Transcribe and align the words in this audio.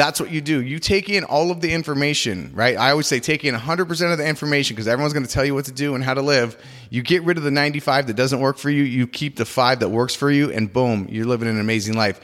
That's 0.00 0.18
what 0.18 0.30
you 0.30 0.40
do. 0.40 0.62
You 0.62 0.78
take 0.78 1.10
in 1.10 1.24
all 1.24 1.50
of 1.50 1.60
the 1.60 1.70
information, 1.70 2.52
right? 2.54 2.74
I 2.74 2.90
always 2.90 3.06
say 3.06 3.20
take 3.20 3.44
in 3.44 3.54
100% 3.54 4.12
of 4.12 4.16
the 4.16 4.26
information 4.26 4.74
because 4.74 4.88
everyone's 4.88 5.12
going 5.12 5.26
to 5.26 5.30
tell 5.30 5.44
you 5.44 5.54
what 5.54 5.66
to 5.66 5.72
do 5.72 5.94
and 5.94 6.02
how 6.02 6.14
to 6.14 6.22
live. 6.22 6.56
You 6.88 7.02
get 7.02 7.22
rid 7.22 7.36
of 7.36 7.42
the 7.42 7.50
95 7.50 8.06
that 8.06 8.14
doesn't 8.14 8.40
work 8.40 8.56
for 8.56 8.70
you, 8.70 8.82
you 8.82 9.06
keep 9.06 9.36
the 9.36 9.44
5 9.44 9.80
that 9.80 9.90
works 9.90 10.14
for 10.14 10.30
you 10.30 10.50
and 10.50 10.72
boom, 10.72 11.06
you're 11.10 11.26
living 11.26 11.48
an 11.48 11.60
amazing 11.60 11.98
life. 11.98 12.18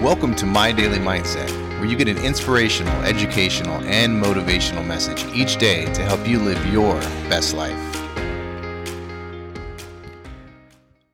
Welcome 0.00 0.34
to 0.36 0.46
My 0.46 0.72
Daily 0.72 0.96
Mindset, 0.96 1.50
where 1.78 1.84
you 1.84 1.98
get 1.98 2.08
an 2.08 2.16
inspirational, 2.16 2.96
educational, 3.02 3.76
and 3.82 4.24
motivational 4.24 4.86
message 4.86 5.22
each 5.34 5.58
day 5.58 5.84
to 5.92 6.00
help 6.00 6.26
you 6.26 6.38
live 6.38 6.64
your 6.72 6.98
best 7.28 7.52
life. 7.52 7.78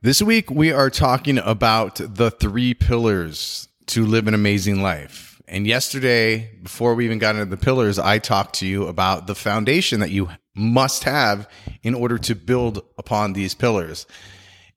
This 0.01 0.23
week, 0.23 0.49
we 0.49 0.71
are 0.71 0.91
talking 0.91 1.39
about 1.39 1.97
the 1.97 2.31
three 2.31 2.73
pillars 2.73 3.67
to 3.91 4.07
live 4.07 4.29
an 4.29 4.35
amazing 4.35 4.83
life. 4.83 5.43
And 5.49 5.67
yesterday, 5.67 6.53
before 6.63 6.95
we 6.95 7.05
even 7.05 7.19
got 7.19 7.35
into 7.35 7.47
the 7.47 7.57
pillars, 7.57 7.99
I 7.99 8.19
talked 8.19 8.55
to 8.57 8.67
you 8.67 8.87
about 8.87 9.27
the 9.27 9.35
foundation 9.35 9.99
that 9.99 10.11
you 10.11 10.29
must 10.55 11.03
have 11.05 11.49
in 11.83 11.95
order 11.95 12.19
to 12.19 12.37
build 12.37 12.85
upon 12.99 13.33
these 13.33 13.53
pillars. 13.55 14.07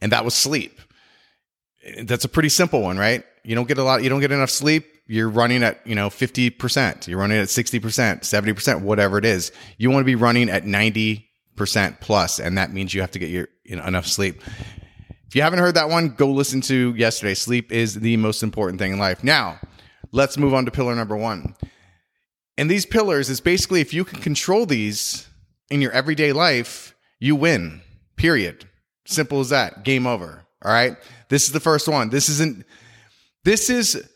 And 0.01 0.11
that 0.11 0.25
was 0.25 0.33
sleep. 0.33 0.79
That's 2.03 2.25
a 2.25 2.29
pretty 2.29 2.49
simple 2.49 2.81
one, 2.81 2.97
right? 2.97 3.23
You 3.43 3.53
don't 3.53 3.67
get 3.67 3.77
a 3.77 3.83
lot, 3.83 4.01
you 4.01 4.09
don't 4.09 4.21
get 4.21 4.31
enough 4.31 4.49
sleep. 4.49 4.87
You're 5.05 5.29
running 5.29 5.63
at, 5.63 5.85
you 5.85 5.95
know, 5.95 6.09
50%, 6.09 7.07
you're 7.07 7.19
running 7.19 7.37
at 7.37 7.49
60%, 7.49 8.21
70%, 8.21 8.81
whatever 8.81 9.17
it 9.17 9.25
is. 9.25 9.51
You 9.77 9.91
want 9.91 10.01
to 10.01 10.05
be 10.05 10.15
running 10.15 10.49
at 10.49 10.63
90% 10.63 11.25
plus, 11.99 12.39
And 12.39 12.57
that 12.57 12.73
means 12.73 12.93
you 12.93 13.01
have 13.01 13.11
to 13.11 13.19
get 13.19 13.29
your, 13.29 13.49
you 13.63 13.75
know, 13.75 13.85
enough 13.85 14.07
sleep. 14.07 14.41
If 15.33 15.37
you 15.37 15.41
haven't 15.41 15.57
heard 15.57 15.73
that 15.73 15.89
one, 15.89 16.09
go 16.09 16.29
listen 16.31 16.61
to 16.61 16.93
yesterday. 16.93 17.33
Sleep 17.33 17.71
is 17.71 17.95
the 17.95 18.17
most 18.17 18.43
important 18.43 18.77
thing 18.77 18.93
in 18.93 18.99
life. 18.99 19.23
Now, 19.23 19.59
let's 20.11 20.37
move 20.37 20.53
on 20.53 20.65
to 20.65 20.69
pillar 20.69 20.93
number 20.93 21.17
one. 21.17 21.55
And 22.55 22.69
these 22.69 22.85
pillars 22.85 23.31
is 23.31 23.41
basically 23.41 23.81
if 23.81 23.95
you 23.95 24.05
can 24.05 24.21
control 24.21 24.67
these 24.67 25.27
in 25.71 25.81
your 25.81 25.91
everyday 25.91 26.33
life, 26.33 26.93
you 27.19 27.35
win. 27.35 27.81
Period. 28.15 28.69
Simple 29.07 29.39
as 29.39 29.49
that. 29.49 29.83
Game 29.83 30.05
over. 30.05 30.45
All 30.63 30.71
right. 30.71 30.97
This 31.29 31.47
is 31.47 31.51
the 31.51 31.59
first 31.59 31.87
one. 31.87 32.09
This 32.09 32.29
isn't, 32.29 32.63
this 33.43 33.71
is 33.71 34.07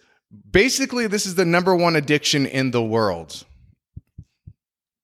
basically, 0.51 1.07
this 1.07 1.25
is 1.25 1.33
the 1.33 1.45
number 1.45 1.75
one 1.75 1.95
addiction 1.95 2.45
in 2.45 2.69
the 2.69 2.83
world. 2.83 3.43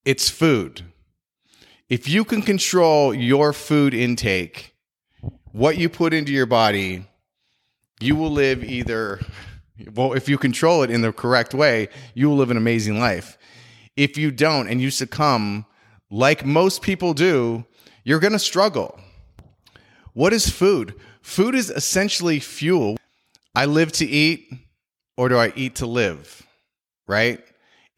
It's 0.05 0.30
food. 0.30 0.83
If 1.89 2.08
you 2.08 2.23
can 2.23 2.44
control 2.44 3.16
your 3.16 3.52
food 3.52 3.95
intake, 3.95 4.72
what 5.53 5.77
you 5.77 5.87
put 5.87 6.13
into 6.13 6.33
your 6.33 6.47
body, 6.47 7.05
you 8.01 8.15
will 8.15 8.31
live 8.31 8.63
either, 8.63 9.21
well, 9.93 10.13
if 10.13 10.27
you 10.27 10.37
control 10.37 10.81
it 10.81 10.89
in 10.89 11.01
the 11.01 11.13
correct 11.13 11.53
way, 11.53 11.87
you 12.15 12.27
will 12.27 12.35
live 12.35 12.51
an 12.51 12.57
amazing 12.57 12.99
life. 12.99 13.37
If 13.95 14.17
you 14.17 14.31
don't 14.31 14.67
and 14.67 14.81
you 14.81 14.89
succumb, 14.89 15.65
like 16.09 16.43
most 16.43 16.81
people 16.81 17.13
do, 17.13 17.65
you're 18.03 18.19
going 18.19 18.33
to 18.33 18.39
struggle. 18.39 18.99
What 20.13 20.33
is 20.33 20.49
food? 20.49 20.95
Food 21.21 21.53
is 21.53 21.69
essentially 21.69 22.39
fuel. 22.39 22.97
I 23.55 23.65
live 23.65 23.91
to 23.93 24.05
eat, 24.05 24.51
or 25.17 25.29
do 25.29 25.37
I 25.37 25.53
eat 25.55 25.75
to 25.75 25.85
live? 25.85 26.45
Right? 27.07 27.43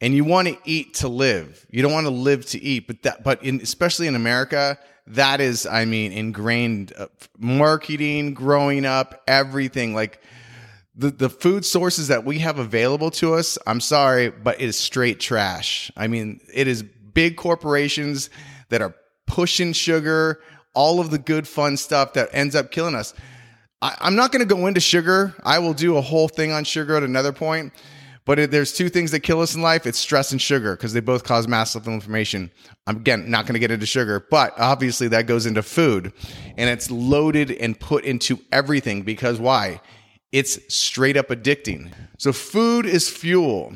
And 0.00 0.14
you 0.14 0.24
want 0.24 0.48
to 0.48 0.58
eat 0.64 0.94
to 0.94 1.08
live. 1.08 1.64
You 1.70 1.82
don't 1.82 1.92
want 1.92 2.06
to 2.06 2.12
live 2.12 2.44
to 2.46 2.62
eat, 2.62 2.86
but 2.86 3.02
that, 3.02 3.24
but 3.24 3.42
in, 3.42 3.60
especially 3.62 4.06
in 4.06 4.14
America, 4.14 4.78
that 5.08 5.40
is, 5.40 5.66
I 5.66 5.84
mean, 5.84 6.12
ingrained 6.12 6.92
uh, 6.96 7.06
marketing, 7.38 8.34
growing 8.34 8.84
up, 8.84 9.22
everything. 9.26 9.94
Like 9.94 10.20
the, 10.94 11.10
the 11.10 11.30
food 11.30 11.64
sources 11.64 12.08
that 12.08 12.24
we 12.24 12.40
have 12.40 12.58
available 12.58 13.10
to 13.12 13.34
us, 13.34 13.56
I'm 13.66 13.80
sorry, 13.80 14.30
but 14.30 14.60
it 14.60 14.64
is 14.64 14.78
straight 14.78 15.20
trash. 15.20 15.90
I 15.96 16.08
mean, 16.08 16.40
it 16.52 16.68
is 16.68 16.82
big 16.82 17.36
corporations 17.36 18.28
that 18.68 18.82
are 18.82 18.94
pushing 19.26 19.72
sugar, 19.72 20.40
all 20.74 21.00
of 21.00 21.10
the 21.10 21.18
good, 21.18 21.48
fun 21.48 21.76
stuff 21.76 22.12
that 22.14 22.28
ends 22.32 22.54
up 22.54 22.70
killing 22.70 22.94
us. 22.94 23.14
I, 23.80 23.96
I'm 24.00 24.16
not 24.16 24.32
going 24.32 24.46
to 24.46 24.54
go 24.54 24.66
into 24.66 24.80
sugar. 24.80 25.34
I 25.44 25.58
will 25.58 25.74
do 25.74 25.96
a 25.96 26.00
whole 26.00 26.28
thing 26.28 26.52
on 26.52 26.64
sugar 26.64 26.96
at 26.96 27.02
another 27.02 27.32
point. 27.32 27.72
But 28.26 28.50
there's 28.50 28.72
two 28.72 28.88
things 28.88 29.12
that 29.12 29.20
kill 29.20 29.40
us 29.40 29.54
in 29.54 29.62
life 29.62 29.86
it's 29.86 29.98
stress 29.98 30.32
and 30.32 30.42
sugar 30.42 30.76
because 30.76 30.92
they 30.92 31.00
both 31.00 31.22
cause 31.22 31.46
massive 31.46 31.86
inflammation. 31.86 32.50
I'm 32.86 32.96
again 32.96 33.30
not 33.30 33.46
going 33.46 33.54
to 33.54 33.60
get 33.60 33.70
into 33.70 33.86
sugar, 33.86 34.26
but 34.30 34.52
obviously 34.58 35.08
that 35.08 35.26
goes 35.26 35.46
into 35.46 35.62
food 35.62 36.12
and 36.58 36.68
it's 36.68 36.90
loaded 36.90 37.52
and 37.52 37.78
put 37.78 38.04
into 38.04 38.40
everything 38.50 39.02
because 39.02 39.38
why? 39.38 39.80
It's 40.32 40.58
straight 40.74 41.16
up 41.16 41.28
addicting. 41.28 41.92
So 42.18 42.32
food 42.32 42.84
is 42.84 43.08
fuel. 43.08 43.74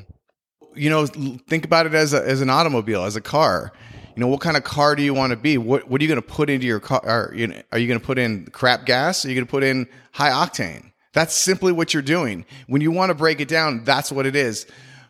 You 0.74 0.90
know, 0.90 1.06
think 1.06 1.64
about 1.64 1.86
it 1.86 1.94
as, 1.94 2.12
a, 2.12 2.26
as 2.26 2.40
an 2.40 2.50
automobile, 2.50 3.04
as 3.04 3.14
a 3.14 3.20
car. 3.20 3.72
You 4.16 4.20
know, 4.20 4.28
what 4.28 4.40
kind 4.40 4.56
of 4.56 4.64
car 4.64 4.96
do 4.96 5.04
you 5.04 5.14
want 5.14 5.30
to 5.30 5.36
be? 5.36 5.58
What, 5.58 5.88
what 5.88 6.00
are 6.00 6.04
you 6.04 6.08
going 6.08 6.20
to 6.20 6.28
put 6.28 6.50
into 6.50 6.66
your 6.66 6.80
car? 6.80 7.00
Are 7.04 7.32
you, 7.34 7.54
are 7.70 7.78
you 7.78 7.86
going 7.86 8.00
to 8.00 8.04
put 8.04 8.18
in 8.18 8.46
crap 8.46 8.84
gas? 8.84 9.24
Are 9.24 9.28
you 9.28 9.34
going 9.36 9.46
to 9.46 9.50
put 9.50 9.62
in 9.62 9.86
high 10.12 10.30
octane? 10.30 10.89
That's 11.12 11.34
simply 11.34 11.72
what 11.72 11.92
you're 11.92 12.02
doing. 12.02 12.44
When 12.66 12.80
you 12.80 12.90
want 12.90 13.10
to 13.10 13.14
break 13.14 13.40
it 13.40 13.48
down, 13.48 13.84
that's 13.84 14.12
what 14.12 14.26
it 14.26 14.36
is. 14.36 14.66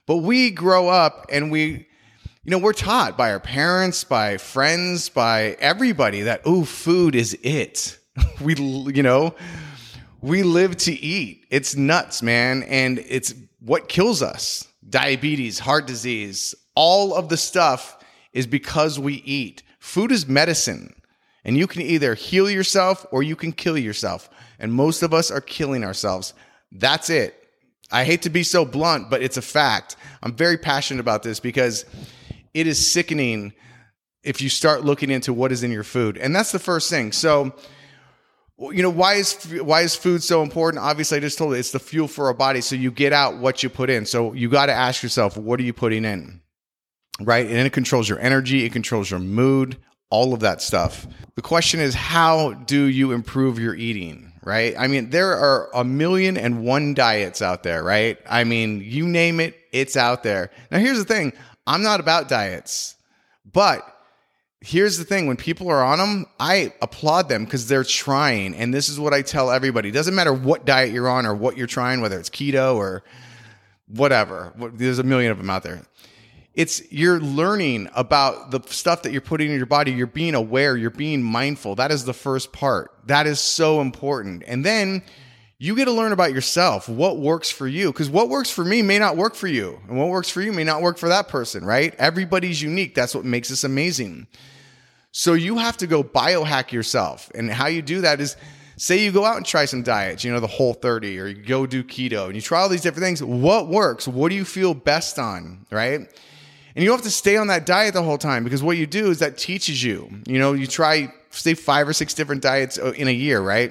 But 0.06 0.18
we 0.18 0.50
grow 0.50 0.88
up 0.88 1.26
and 1.30 1.50
we, 1.50 1.86
you 2.44 2.50
know, 2.50 2.58
we're 2.58 2.72
taught 2.72 3.16
by 3.16 3.32
our 3.32 3.40
parents, 3.40 4.02
by 4.04 4.38
friends, 4.38 5.08
by 5.08 5.56
everybody 5.60 6.22
that, 6.22 6.40
oh, 6.44 6.64
food 6.64 7.14
is 7.14 7.36
it. 7.42 7.98
we, 8.40 8.54
you 8.54 9.02
know, 9.02 9.34
we 10.20 10.42
live 10.42 10.76
to 10.78 10.92
eat. 10.92 11.46
It's 11.50 11.76
nuts, 11.76 12.22
man. 12.22 12.62
And 12.64 12.98
it's 12.98 13.34
what 13.60 13.88
kills 13.88 14.22
us 14.22 14.66
diabetes, 14.88 15.60
heart 15.60 15.86
disease, 15.86 16.54
all 16.74 17.14
of 17.14 17.28
the 17.28 17.36
stuff 17.36 18.02
is 18.32 18.46
because 18.46 18.98
we 18.98 19.14
eat. 19.24 19.62
Food 19.78 20.12
is 20.12 20.26
medicine. 20.26 20.94
And 21.44 21.56
you 21.56 21.66
can 21.66 21.82
either 21.82 22.14
heal 22.14 22.50
yourself 22.50 23.06
or 23.10 23.22
you 23.22 23.36
can 23.36 23.52
kill 23.52 23.78
yourself. 23.78 24.28
And 24.60 24.72
most 24.72 25.02
of 25.02 25.12
us 25.12 25.30
are 25.30 25.40
killing 25.40 25.82
ourselves. 25.82 26.34
That's 26.70 27.10
it. 27.10 27.34
I 27.90 28.04
hate 28.04 28.22
to 28.22 28.30
be 28.30 28.44
so 28.44 28.64
blunt, 28.64 29.10
but 29.10 29.22
it's 29.22 29.36
a 29.36 29.42
fact. 29.42 29.96
I'm 30.22 30.34
very 30.34 30.56
passionate 30.56 31.00
about 31.00 31.22
this 31.24 31.40
because 31.40 31.84
it 32.54 32.66
is 32.66 32.92
sickening 32.92 33.52
if 34.22 34.40
you 34.40 34.48
start 34.48 34.84
looking 34.84 35.10
into 35.10 35.32
what 35.32 35.50
is 35.50 35.62
in 35.62 35.72
your 35.72 35.82
food. 35.82 36.16
And 36.16 36.36
that's 36.36 36.52
the 36.52 36.58
first 36.58 36.90
thing. 36.90 37.10
So, 37.10 37.52
you 38.58 38.82
know, 38.82 38.90
why 38.90 39.14
is 39.14 39.34
why 39.62 39.80
is 39.80 39.96
food 39.96 40.22
so 40.22 40.42
important? 40.42 40.84
Obviously, 40.84 41.16
I 41.16 41.20
just 41.20 41.38
told 41.38 41.52
you 41.52 41.58
it's 41.58 41.72
the 41.72 41.78
fuel 41.78 42.06
for 42.06 42.26
our 42.26 42.34
body. 42.34 42.60
So 42.60 42.76
you 42.76 42.90
get 42.90 43.12
out 43.12 43.38
what 43.38 43.62
you 43.62 43.70
put 43.70 43.88
in. 43.88 44.04
So 44.04 44.34
you 44.34 44.50
got 44.50 44.66
to 44.66 44.72
ask 44.72 45.02
yourself, 45.02 45.36
what 45.36 45.58
are 45.58 45.62
you 45.62 45.72
putting 45.72 46.04
in? 46.04 46.42
Right? 47.20 47.46
And 47.46 47.66
it 47.66 47.72
controls 47.72 48.08
your 48.08 48.20
energy, 48.20 48.64
it 48.64 48.72
controls 48.72 49.10
your 49.10 49.20
mood, 49.20 49.78
all 50.10 50.32
of 50.34 50.40
that 50.40 50.62
stuff. 50.62 51.06
The 51.36 51.42
question 51.42 51.80
is, 51.80 51.94
how 51.94 52.52
do 52.52 52.84
you 52.84 53.12
improve 53.12 53.58
your 53.58 53.74
eating? 53.74 54.29
Right? 54.42 54.74
I 54.78 54.86
mean, 54.86 55.10
there 55.10 55.36
are 55.36 55.68
a 55.74 55.84
million 55.84 56.36
and 56.38 56.64
one 56.64 56.94
diets 56.94 57.42
out 57.42 57.62
there, 57.62 57.82
right? 57.82 58.18
I 58.28 58.44
mean, 58.44 58.80
you 58.82 59.06
name 59.06 59.38
it, 59.38 59.54
it's 59.70 59.96
out 59.96 60.22
there. 60.22 60.50
Now, 60.70 60.78
here's 60.78 60.98
the 60.98 61.04
thing 61.04 61.32
I'm 61.66 61.82
not 61.82 62.00
about 62.00 62.28
diets, 62.28 62.96
but 63.52 63.86
here's 64.62 64.98
the 64.98 65.04
thing 65.04 65.26
when 65.26 65.36
people 65.36 65.68
are 65.68 65.84
on 65.84 65.98
them, 65.98 66.26
I 66.38 66.72
applaud 66.80 67.28
them 67.28 67.44
because 67.44 67.66
they're 67.66 67.84
trying. 67.84 68.54
And 68.54 68.72
this 68.72 68.88
is 68.88 68.98
what 68.98 69.12
I 69.12 69.22
tell 69.22 69.50
everybody 69.50 69.90
it 69.90 69.92
doesn't 69.92 70.14
matter 70.14 70.32
what 70.32 70.64
diet 70.64 70.90
you're 70.90 71.08
on 71.08 71.26
or 71.26 71.34
what 71.34 71.56
you're 71.56 71.66
trying, 71.66 72.00
whether 72.00 72.18
it's 72.18 72.30
keto 72.30 72.76
or 72.76 73.02
whatever, 73.88 74.52
there's 74.74 74.98
a 74.98 75.02
million 75.02 75.32
of 75.32 75.38
them 75.38 75.50
out 75.50 75.62
there 75.64 75.82
it's 76.54 76.90
you're 76.92 77.20
learning 77.20 77.88
about 77.94 78.50
the 78.50 78.60
stuff 78.66 79.02
that 79.02 79.12
you're 79.12 79.20
putting 79.20 79.50
in 79.50 79.56
your 79.56 79.66
body. 79.66 79.92
You're 79.92 80.06
being 80.06 80.34
aware. 80.34 80.76
You're 80.76 80.90
being 80.90 81.22
mindful. 81.22 81.76
That 81.76 81.92
is 81.92 82.04
the 82.04 82.12
first 82.12 82.52
part. 82.52 82.92
That 83.06 83.26
is 83.26 83.38
so 83.40 83.80
important. 83.80 84.42
And 84.46 84.64
then 84.64 85.02
you 85.58 85.76
get 85.76 85.84
to 85.84 85.92
learn 85.92 86.12
about 86.12 86.32
yourself. 86.32 86.88
What 86.88 87.18
works 87.18 87.50
for 87.50 87.68
you? 87.68 87.92
Because 87.92 88.10
what 88.10 88.28
works 88.28 88.50
for 88.50 88.64
me 88.64 88.82
may 88.82 88.98
not 88.98 89.16
work 89.16 89.34
for 89.34 89.46
you. 89.46 89.80
And 89.88 89.96
what 89.96 90.08
works 90.08 90.28
for 90.28 90.40
you 90.40 90.52
may 90.52 90.64
not 90.64 90.82
work 90.82 90.98
for 90.98 91.08
that 91.08 91.28
person 91.28 91.64
right? 91.64 91.94
Everybody's 91.98 92.60
unique. 92.60 92.94
That's 92.94 93.14
what 93.14 93.24
makes 93.24 93.52
us 93.52 93.62
amazing. 93.62 94.26
So 95.12 95.34
you 95.34 95.58
have 95.58 95.76
to 95.78 95.86
go 95.86 96.02
biohack 96.02 96.72
yourself. 96.72 97.30
And 97.34 97.50
how 97.50 97.66
you 97.66 97.82
do 97.82 98.00
that 98.00 98.20
is 98.20 98.36
say 98.76 99.04
you 99.04 99.12
go 99.12 99.24
out 99.24 99.36
and 99.36 99.44
try 99.44 99.66
some 99.66 99.82
diets 99.82 100.24
you 100.24 100.32
know 100.32 100.40
the 100.40 100.46
Whole30 100.46 101.20
or 101.20 101.26
you 101.26 101.34
go 101.34 101.66
do 101.66 101.84
keto 101.84 102.26
and 102.26 102.34
you 102.34 102.40
try 102.40 102.60
all 102.60 102.68
these 102.68 102.80
different 102.80 103.04
things. 103.04 103.22
What 103.22 103.68
works? 103.68 104.08
What 104.08 104.30
do 104.30 104.34
you 104.34 104.44
feel 104.44 104.74
best 104.74 105.18
on 105.18 105.66
right 105.70 106.08
and 106.80 106.84
you 106.84 106.88
don't 106.92 107.00
have 107.00 107.04
to 107.04 107.10
stay 107.10 107.36
on 107.36 107.48
that 107.48 107.66
diet 107.66 107.92
the 107.92 108.02
whole 108.02 108.16
time 108.16 108.42
because 108.42 108.62
what 108.62 108.78
you 108.78 108.86
do 108.86 109.10
is 109.10 109.18
that 109.18 109.36
teaches 109.36 109.84
you. 109.84 110.10
You 110.26 110.38
know, 110.38 110.54
you 110.54 110.66
try, 110.66 111.12
say, 111.28 111.52
five 111.52 111.86
or 111.86 111.92
six 111.92 112.14
different 112.14 112.40
diets 112.40 112.78
uh, 112.78 112.92
in 112.92 113.06
a 113.06 113.10
year, 113.10 113.38
right? 113.38 113.70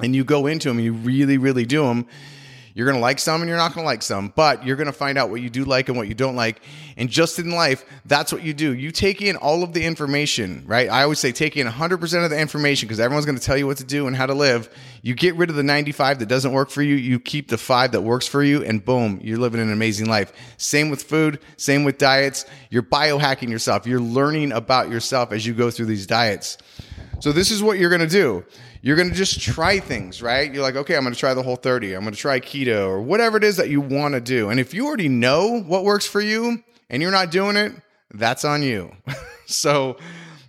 And 0.00 0.16
you 0.16 0.24
go 0.24 0.48
into 0.48 0.70
them 0.70 0.80
you 0.80 0.92
really, 0.92 1.38
really 1.38 1.64
do 1.64 1.84
them. 1.84 2.08
You're 2.76 2.86
going 2.86 2.96
to 2.96 3.00
like 3.00 3.20
some 3.20 3.40
and 3.40 3.48
you're 3.48 3.56
not 3.56 3.72
going 3.72 3.84
to 3.84 3.86
like 3.86 4.02
some, 4.02 4.32
but 4.34 4.66
you're 4.66 4.74
going 4.74 4.88
to 4.88 4.92
find 4.92 5.16
out 5.16 5.30
what 5.30 5.40
you 5.40 5.48
do 5.48 5.64
like 5.64 5.88
and 5.88 5.96
what 5.96 6.08
you 6.08 6.14
don't 6.14 6.34
like. 6.34 6.60
And 6.96 7.08
just 7.08 7.38
in 7.38 7.50
life, 7.50 7.84
that's 8.04 8.32
what 8.32 8.42
you 8.42 8.52
do. 8.52 8.74
You 8.74 8.90
take 8.90 9.22
in 9.22 9.36
all 9.36 9.62
of 9.62 9.72
the 9.72 9.84
information, 9.84 10.64
right? 10.66 10.90
I 10.90 11.04
always 11.04 11.20
say 11.20 11.30
take 11.30 11.56
in 11.56 11.68
100% 11.68 12.24
of 12.24 12.30
the 12.30 12.38
information 12.38 12.88
because 12.88 12.98
everyone's 12.98 13.26
going 13.26 13.38
to 13.38 13.44
tell 13.44 13.56
you 13.56 13.68
what 13.68 13.76
to 13.76 13.84
do 13.84 14.08
and 14.08 14.16
how 14.16 14.26
to 14.26 14.34
live. 14.34 14.68
You 15.02 15.14
get 15.14 15.36
rid 15.36 15.50
of 15.50 15.56
the 15.56 15.62
95 15.62 16.18
that 16.18 16.26
doesn't 16.26 16.50
work 16.50 16.68
for 16.68 16.82
you. 16.82 16.96
You 16.96 17.20
keep 17.20 17.48
the 17.48 17.58
five 17.58 17.92
that 17.92 18.00
works 18.00 18.26
for 18.26 18.42
you, 18.42 18.64
and 18.64 18.84
boom, 18.84 19.20
you're 19.22 19.38
living 19.38 19.60
an 19.60 19.72
amazing 19.72 20.08
life. 20.08 20.32
Same 20.56 20.90
with 20.90 21.04
food, 21.04 21.38
same 21.56 21.84
with 21.84 21.98
diets. 21.98 22.44
You're 22.70 22.82
biohacking 22.82 23.50
yourself. 23.50 23.86
You're 23.86 24.00
learning 24.00 24.50
about 24.50 24.90
yourself 24.90 25.30
as 25.30 25.46
you 25.46 25.54
go 25.54 25.70
through 25.70 25.86
these 25.86 26.08
diets. 26.08 26.58
So 27.20 27.30
this 27.30 27.52
is 27.52 27.62
what 27.62 27.78
you're 27.78 27.90
going 27.90 28.00
to 28.00 28.08
do. 28.08 28.44
You're 28.84 28.96
going 28.96 29.08
to 29.08 29.14
just 29.14 29.40
try 29.40 29.78
things, 29.78 30.20
right? 30.20 30.52
You're 30.52 30.62
like, 30.62 30.76
okay, 30.76 30.94
I'm 30.94 31.04
going 31.04 31.14
to 31.14 31.18
try 31.18 31.32
the 31.32 31.42
Whole30. 31.42 31.96
I'm 31.96 32.02
going 32.02 32.12
to 32.12 32.20
try 32.20 32.38
keto 32.38 32.86
or 32.86 33.00
whatever 33.00 33.38
it 33.38 33.42
is 33.42 33.56
that 33.56 33.70
you 33.70 33.80
want 33.80 34.12
to 34.12 34.20
do. 34.20 34.50
And 34.50 34.60
if 34.60 34.74
you 34.74 34.86
already 34.86 35.08
know 35.08 35.58
what 35.62 35.84
works 35.84 36.06
for 36.06 36.20
you 36.20 36.62
and 36.90 37.00
you're 37.00 37.10
not 37.10 37.30
doing 37.30 37.56
it, 37.56 37.72
that's 38.12 38.44
on 38.44 38.62
you. 38.62 38.94
so 39.46 39.96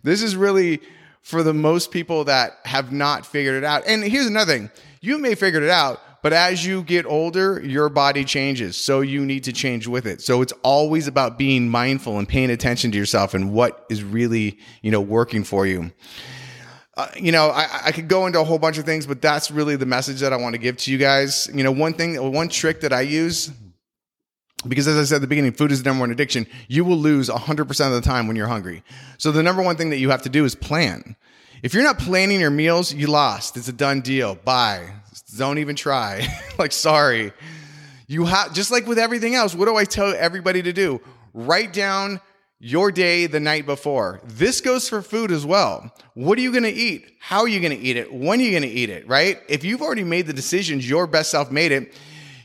this 0.03 0.21
is 0.21 0.35
really 0.35 0.81
for 1.21 1.43
the 1.43 1.53
most 1.53 1.91
people 1.91 2.25
that 2.25 2.59
have 2.65 2.91
not 2.91 3.25
figured 3.25 3.55
it 3.55 3.63
out. 3.63 3.83
And 3.87 4.03
here's 4.03 4.27
another 4.27 4.51
thing. 4.51 4.69
You 4.99 5.17
may 5.17 5.35
figure 5.35 5.63
it 5.63 5.69
out, 5.69 6.01
but 6.21 6.33
as 6.33 6.65
you 6.65 6.83
get 6.83 7.05
older, 7.05 7.61
your 7.63 7.87
body 7.87 8.25
changes. 8.25 8.75
So 8.75 8.99
you 8.99 9.25
need 9.25 9.45
to 9.45 9.53
change 9.53 9.87
with 9.87 10.05
it. 10.05 10.21
So 10.21 10.41
it's 10.41 10.53
always 10.61 11.07
about 11.07 11.37
being 11.37 11.69
mindful 11.69 12.19
and 12.19 12.27
paying 12.27 12.49
attention 12.49 12.91
to 12.91 12.97
yourself 12.97 13.33
and 13.33 13.53
what 13.53 13.85
is 13.89 14.03
really, 14.03 14.59
you 14.81 14.91
know, 14.91 14.99
working 14.99 15.45
for 15.45 15.65
you. 15.65 15.93
Uh, 16.97 17.09
you 17.15 17.31
know, 17.31 17.49
I, 17.49 17.87
I 17.87 17.91
could 17.91 18.07
go 18.07 18.25
into 18.25 18.39
a 18.39 18.43
whole 18.43 18.59
bunch 18.59 18.77
of 18.77 18.85
things, 18.85 19.05
but 19.05 19.21
that's 19.21 19.51
really 19.51 19.75
the 19.75 19.85
message 19.85 20.21
that 20.21 20.31
I 20.31 20.37
want 20.37 20.53
to 20.53 20.59
give 20.59 20.77
to 20.77 20.91
you 20.91 20.97
guys. 20.97 21.49
You 21.53 21.63
know, 21.63 21.71
one 21.71 21.93
thing, 21.93 22.15
one 22.31 22.47
trick 22.47 22.81
that 22.81 22.93
I 22.93 23.01
use, 23.01 23.51
because 24.65 24.87
as 24.87 24.97
I 24.97 25.03
said 25.03 25.15
at 25.17 25.21
the 25.21 25.27
beginning, 25.27 25.51
food 25.51 25.73
is 25.73 25.83
the 25.83 25.89
number 25.89 26.01
one 26.01 26.11
addiction. 26.11 26.47
You 26.69 26.85
will 26.85 26.97
lose 26.97 27.29
100% 27.29 27.87
of 27.87 27.93
the 27.93 28.01
time 28.01 28.27
when 28.27 28.37
you're 28.37 28.47
hungry. 28.47 28.81
So 29.17 29.33
the 29.33 29.43
number 29.43 29.61
one 29.61 29.75
thing 29.75 29.89
that 29.89 29.97
you 29.97 30.09
have 30.09 30.21
to 30.21 30.29
do 30.29 30.45
is 30.45 30.55
plan. 30.55 31.17
If 31.63 31.73
you're 31.73 31.83
not 31.83 31.99
planning 31.99 32.39
your 32.39 32.49
meals, 32.49 32.93
you 32.93 33.07
lost. 33.07 33.57
It's 33.57 33.67
a 33.67 33.73
done 33.73 34.01
deal. 34.01 34.35
Bye. 34.35 34.89
Don't 35.37 35.57
even 35.57 35.75
try. 35.75 36.25
like, 36.57 36.71
sorry. 36.71 37.33
You 38.07 38.25
have, 38.25 38.53
just 38.53 38.71
like 38.71 38.87
with 38.87 38.99
everything 38.99 39.35
else, 39.35 39.53
what 39.53 39.65
do 39.65 39.75
I 39.75 39.83
tell 39.83 40.13
everybody 40.17 40.61
to 40.61 40.71
do? 40.71 41.01
Write 41.33 41.73
down 41.73 42.21
your 42.65 42.91
day 42.91 43.27
the 43.27 43.39
night 43.39 43.67
before. 43.67 44.19
This 44.23 44.59
goes 44.59 44.89
for 44.89 45.03
food 45.03 45.31
as 45.31 45.45
well. 45.45 45.93
What 46.15 46.39
are 46.39 46.41
you 46.41 46.49
going 46.49 46.63
to 46.63 46.73
eat? 46.73 47.05
How 47.19 47.41
are 47.41 47.47
you 47.47 47.59
going 47.59 47.77
to 47.77 47.83
eat 47.83 47.95
it? 47.95 48.11
When 48.11 48.39
are 48.39 48.43
you 48.43 48.49
going 48.49 48.63
to 48.63 48.67
eat 48.67 48.89
it? 48.89 49.07
Right? 49.07 49.39
If 49.47 49.63
you've 49.63 49.83
already 49.83 50.03
made 50.03 50.25
the 50.25 50.33
decisions, 50.33 50.89
your 50.89 51.05
best 51.05 51.29
self 51.29 51.51
made 51.51 51.71
it, 51.71 51.93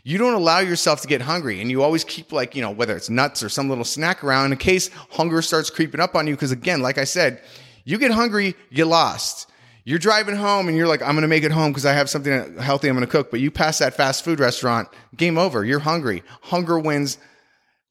you 0.03 0.19
don't 0.19 0.35
allow 0.35 0.59
yourself 0.59 1.01
to 1.01 1.09
get 1.09 1.23
hungry. 1.23 1.63
And 1.63 1.71
you 1.71 1.83
always 1.83 2.05
keep, 2.05 2.33
like, 2.33 2.55
you 2.55 2.61
know, 2.61 2.71
whether 2.71 2.95
it's 2.95 3.09
nuts 3.09 3.43
or 3.43 3.49
some 3.49 3.71
little 3.71 3.85
snack 3.85 4.23
around 4.23 4.53
in 4.53 4.59
case 4.59 4.91
hunger 5.09 5.41
starts 5.41 5.71
creeping 5.71 6.01
up 6.01 6.15
on 6.15 6.27
you. 6.27 6.35
Because 6.35 6.53
again, 6.53 6.83
like 6.83 6.99
I 6.99 7.05
said, 7.05 7.41
you 7.85 7.97
get 7.97 8.11
hungry, 8.11 8.55
you 8.69 8.85
lost. 8.85 9.51
You're 9.85 9.99
driving 9.99 10.37
home 10.37 10.69
and 10.69 10.77
you're 10.77 10.87
like, 10.87 11.01
I'm 11.01 11.13
going 11.13 11.23
to 11.23 11.29
make 11.29 11.45
it 11.45 11.51
home 11.51 11.73
because 11.73 11.87
I 11.87 11.95
have 11.95 12.11
something 12.11 12.59
healthy 12.59 12.89
I'm 12.89 12.95
going 12.95 13.07
to 13.07 13.11
cook. 13.11 13.31
But 13.31 13.41
you 13.41 13.51
pass 13.51 13.79
that 13.79 13.95
fast 13.95 14.23
food 14.23 14.39
restaurant, 14.39 14.89
game 15.17 15.39
over. 15.39 15.65
You're 15.65 15.79
hungry. 15.79 16.23
Hunger 16.43 16.79
wins 16.79 17.17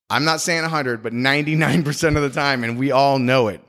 I'm 0.10 0.26
not 0.26 0.42
saying 0.42 0.64
100, 0.64 1.04
but 1.04 1.14
99% 1.14 2.16
of 2.16 2.22
the 2.24 2.30
time, 2.30 2.64
and 2.64 2.78
we 2.78 2.92
all 2.92 3.20
know 3.20 3.48
it. 3.48 3.62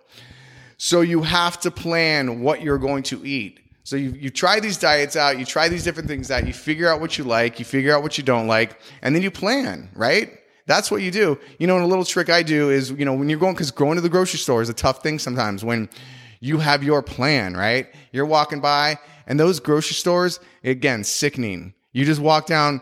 So 0.79 1.03
you 1.03 1.23
have 1.23 1.61
to 1.61 1.71
plan 1.71 2.41
what 2.41 2.63
you're 2.63 2.79
going 2.79 3.03
to 3.05 3.25
eat. 3.27 3.61
So 3.85 3.97
you, 3.97 4.11
you 4.11 4.31
try 4.31 4.61
these 4.61 4.79
diets 4.79 5.17
out, 5.17 5.39
you 5.39 5.45
try 5.45 5.69
these 5.69 5.85
different 5.85 6.09
things 6.09 6.31
out, 6.31 6.47
you 6.47 6.53
figure 6.53 6.89
out 6.89 7.01
what 7.01 7.19
you 7.19 7.25
like, 7.25 7.59
you 7.59 7.65
figure 7.65 7.95
out 7.95 8.03
what 8.03 8.17
you 8.17 8.25
don't 8.25 8.47
like, 8.47 8.81
and 9.03 9.15
then 9.15 9.23
you 9.23 9.31
plan, 9.31 9.91
right? 9.95 10.33
That's 10.67 10.91
what 10.91 11.03
you 11.03 11.11
do. 11.11 11.39
You 11.59 11.67
know, 11.67 11.75
and 11.75 11.85
a 11.85 11.89
little 11.89 12.05
trick 12.05 12.31
I 12.31 12.43
do 12.43 12.71
is, 12.71 12.93
you 12.93 13.05
know, 13.05 13.15
when 13.15 13.29
you're 13.29 13.39
going, 13.39 13.55
because 13.55 13.71
going 13.71 13.97
to 13.97 14.01
the 14.01 14.09
grocery 14.09 14.39
store 14.39 14.63
is 14.63 14.69
a 14.69 14.75
tough 14.75 15.03
thing 15.03 15.19
sometimes 15.19 15.65
when 15.65 15.91
you 16.39 16.59
have 16.59 16.83
your 16.83 17.03
plan, 17.03 17.55
right? 17.55 17.89
You're 18.13 18.27
walking 18.27 18.61
by, 18.61 18.99
and 19.27 19.39
those 19.39 19.61
grocery 19.61 19.95
stores, 19.95 20.41
again, 20.65 21.05
sickening. 21.05 21.75
You 21.93 22.05
just 22.05 22.21
walk 22.21 22.47
down, 22.47 22.81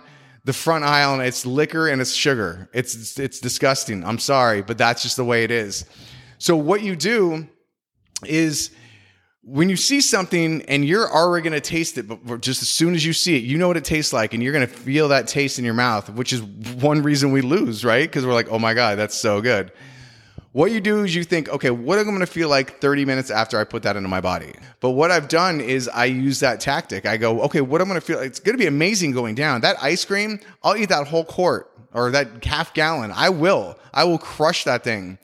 the 0.48 0.52
front 0.54 0.82
aisle 0.82 1.12
and 1.12 1.22
it's 1.22 1.44
liquor 1.44 1.88
and 1.88 2.00
it's 2.00 2.14
sugar. 2.14 2.70
It's 2.72 3.18
it's 3.18 3.38
disgusting. 3.38 4.02
I'm 4.02 4.18
sorry, 4.18 4.62
but 4.62 4.78
that's 4.78 5.02
just 5.02 5.18
the 5.18 5.24
way 5.24 5.44
it 5.44 5.50
is. 5.50 5.84
So 6.38 6.56
what 6.56 6.80
you 6.80 6.96
do 6.96 7.46
is 8.24 8.70
when 9.42 9.68
you 9.68 9.76
see 9.76 10.00
something 10.00 10.62
and 10.62 10.86
you're 10.86 11.06
already 11.06 11.46
going 11.46 11.52
to 11.52 11.60
taste 11.60 11.98
it, 11.98 12.08
but 12.08 12.40
just 12.40 12.62
as 12.62 12.70
soon 12.70 12.94
as 12.94 13.04
you 13.04 13.12
see 13.12 13.36
it, 13.36 13.42
you 13.42 13.58
know 13.58 13.68
what 13.68 13.76
it 13.76 13.84
tastes 13.84 14.14
like, 14.14 14.32
and 14.32 14.42
you're 14.42 14.54
going 14.54 14.66
to 14.66 14.72
feel 14.72 15.08
that 15.08 15.28
taste 15.28 15.58
in 15.58 15.66
your 15.66 15.74
mouth, 15.74 16.08
which 16.08 16.32
is 16.32 16.42
one 16.42 17.02
reason 17.02 17.30
we 17.30 17.42
lose, 17.42 17.84
right? 17.84 18.08
Because 18.08 18.24
we're 18.24 18.32
like, 18.32 18.48
oh 18.48 18.58
my 18.58 18.72
god, 18.72 18.96
that's 18.96 19.16
so 19.16 19.42
good. 19.42 19.70
What 20.52 20.70
you 20.72 20.80
do 20.80 21.04
is 21.04 21.14
you 21.14 21.24
think, 21.24 21.50
okay, 21.50 21.70
what 21.70 21.98
am 21.98 22.06
I 22.06 22.10
going 22.10 22.20
to 22.20 22.26
feel 22.26 22.48
like 22.48 22.80
30 22.80 23.04
minutes 23.04 23.30
after 23.30 23.58
I 23.58 23.64
put 23.64 23.82
that 23.82 23.96
into 23.96 24.08
my 24.08 24.20
body? 24.20 24.54
But 24.80 24.90
what 24.90 25.10
I've 25.10 25.28
done 25.28 25.60
is 25.60 25.88
I 25.88 26.06
use 26.06 26.40
that 26.40 26.58
tactic. 26.60 27.04
I 27.04 27.18
go, 27.18 27.42
okay, 27.42 27.60
what 27.60 27.82
am 27.82 27.88
I 27.88 27.90
going 27.90 28.00
to 28.00 28.06
feel? 28.06 28.18
It's 28.20 28.40
going 28.40 28.56
to 28.56 28.62
be 28.62 28.66
amazing 28.66 29.12
going 29.12 29.34
down. 29.34 29.60
That 29.60 29.76
ice 29.82 30.04
cream, 30.06 30.40
I'll 30.62 30.76
eat 30.76 30.88
that 30.88 31.06
whole 31.06 31.24
quart 31.24 31.70
or 31.92 32.10
that 32.12 32.42
half 32.44 32.72
gallon. 32.72 33.12
I 33.14 33.28
will. 33.28 33.78
I 33.92 34.04
will 34.04 34.18
crush 34.18 34.64
that 34.64 34.84
thing. 34.84 35.18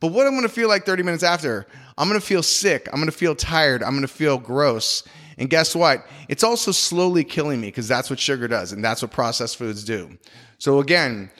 But 0.00 0.08
what 0.08 0.26
I'm 0.26 0.32
going 0.32 0.42
to 0.42 0.48
feel 0.48 0.68
like 0.68 0.84
30 0.84 1.04
minutes 1.04 1.22
after, 1.22 1.66
I'm 1.96 2.08
going 2.08 2.20
to 2.20 2.26
feel 2.26 2.42
sick. 2.42 2.88
I'm 2.88 2.96
going 2.96 3.06
to 3.06 3.16
feel 3.16 3.36
tired. 3.36 3.84
I'm 3.84 3.90
going 3.90 4.02
to 4.02 4.08
feel 4.08 4.36
gross. 4.36 5.04
And 5.38 5.48
guess 5.48 5.76
what? 5.76 6.06
It's 6.28 6.42
also 6.42 6.72
slowly 6.72 7.22
killing 7.22 7.60
me 7.60 7.68
because 7.68 7.86
that's 7.86 8.10
what 8.10 8.18
sugar 8.18 8.48
does 8.48 8.72
and 8.72 8.84
that's 8.84 9.00
what 9.00 9.12
processed 9.12 9.58
foods 9.58 9.84
do. 9.84 10.18
So 10.58 10.80
again, 10.80 11.30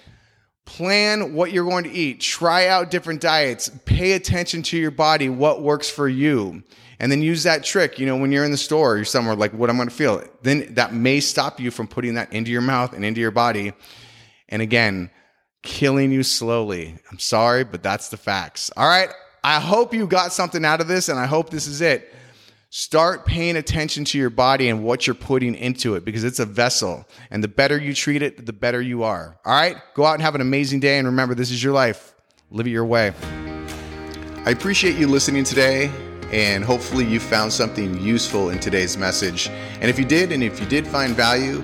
Plan 0.67 1.33
what 1.33 1.53
you're 1.53 1.65
going 1.65 1.85
to 1.85 1.91
eat. 1.91 2.21
Try 2.21 2.67
out 2.67 2.91
different 2.91 3.23
diets. 3.23 3.71
Pay 3.87 4.13
attention 4.13 4.63
to 4.65 4.77
your 4.77 4.91
body, 4.91 5.29
what 5.31 5.63
works 5.63 5.89
for 5.89 6.09
you. 6.09 6.63
And 7.01 7.11
then 7.11 7.23
use 7.23 7.43
that 7.45 7.65
trick, 7.65 7.99
you 7.99 8.07
know, 8.07 8.17
when 8.17 8.33
you're 8.33 8.45
in 8.45 8.51
the 8.51 8.57
store, 8.57 8.93
or 8.93 8.97
you're 8.97 9.05
somewhere 9.05 9.35
like, 9.35 9.53
what 9.53 9.71
I'm 9.71 9.77
going 9.77 9.89
to 9.89 9.95
feel. 9.95 10.23
Then 10.43 10.75
that 10.75 10.93
may 10.93 11.21
stop 11.21 11.61
you 11.61 11.71
from 11.71 11.89
putting 11.89 12.15
that 12.15 12.33
into 12.33 12.51
your 12.51 12.63
mouth 12.63 12.93
and 12.93 13.05
into 13.05 13.21
your 13.21 13.31
body. 13.31 13.73
And 14.49 14.61
again, 14.61 15.11
killing 15.63 16.13
you 16.13 16.23
slowly. 16.23 16.99
I'm 17.11 17.19
sorry, 17.19 17.65
but 17.65 17.83
that's 17.83 18.09
the 18.09 18.17
facts. 18.17 18.71
All 18.77 18.89
right. 18.89 19.11
I 19.45 19.61
hope 19.61 19.95
you 19.95 20.07
got 20.07 20.33
something 20.33 20.65
out 20.65 20.81
of 20.81 20.89
this, 20.89 21.09
and 21.09 21.19
I 21.19 21.27
hope 21.27 21.51
this 21.51 21.69
is 21.69 21.81
it. 21.81 22.13
Start 22.71 23.27
paying 23.27 23.57
attention 23.57 24.05
to 24.07 24.19
your 24.19 24.29
body 24.29 24.69
and 24.69 24.83
what 24.83 25.07
you're 25.07 25.15
putting 25.15 25.55
into 25.55 25.95
it 25.95 26.05
because 26.05 26.25
it's 26.25 26.41
a 26.41 26.45
vessel. 26.45 27.07
And 27.31 27.43
the 27.43 27.49
better 27.49 27.79
you 27.79 27.95
treat 27.95 28.23
it, 28.23 28.45
the 28.45 28.53
better 28.53 28.83
you 28.83 29.05
are. 29.05 29.39
All 29.45 29.55
right? 29.55 29.77
Go 29.95 30.05
out 30.05 30.15
and 30.15 30.23
have 30.23 30.35
an 30.35 30.41
amazing 30.41 30.81
day. 30.81 30.99
And 30.99 31.07
remember, 31.07 31.37
this 31.37 31.53
is 31.53 31.63
your 31.63 31.73
life. 31.73 32.15
Live 32.51 32.67
it 32.67 32.71
your 32.71 32.85
way. 32.85 33.13
I 34.45 34.51
appreciate 34.51 34.97
you 34.97 35.07
listening 35.07 35.45
today. 35.45 35.93
And 36.33 36.65
hopefully, 36.65 37.05
you 37.05 37.21
found 37.21 37.53
something 37.53 38.01
useful 38.01 38.51
in 38.51 38.59
today's 38.59 38.97
message. 38.97 39.49
And 39.81 39.85
if 39.85 39.97
you 39.97 40.05
did, 40.05 40.33
and 40.33 40.43
if 40.43 40.59
you 40.59 40.67
did 40.67 40.85
find 40.85 41.15
value, 41.15 41.63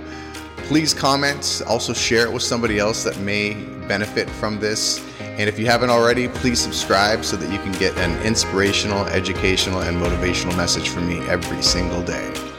please 0.58 0.94
comment. 0.94 1.62
Also, 1.66 1.92
share 1.92 2.26
it 2.26 2.32
with 2.32 2.44
somebody 2.44 2.78
else 2.78 3.02
that 3.02 3.18
may 3.18 3.54
benefit 3.88 4.30
from 4.30 4.60
this. 4.60 5.04
And 5.38 5.48
if 5.48 5.58
you 5.58 5.66
haven't 5.66 5.90
already, 5.90 6.28
please 6.28 6.60
subscribe 6.60 7.24
so 7.24 7.36
that 7.36 7.50
you 7.50 7.58
can 7.58 7.72
get 7.72 7.96
an 7.96 8.20
inspirational, 8.22 9.06
educational, 9.06 9.80
and 9.80 9.96
motivational 9.96 10.56
message 10.56 10.90
from 10.90 11.08
me 11.08 11.20
every 11.28 11.62
single 11.62 12.02
day. 12.02 12.51